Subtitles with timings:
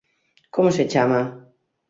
[0.53, 1.21] Como se chama?